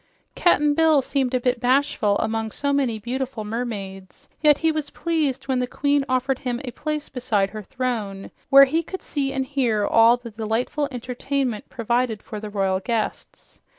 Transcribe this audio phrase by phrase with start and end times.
[0.33, 5.47] Cap'n Bill seemed a bit bashful among so many beautiful mermaids, yet he was pleased
[5.47, 9.45] when the queen offered him a place beside her throne, where he could see and
[9.45, 13.59] hear all the delightful entertainment provided for the royal guests.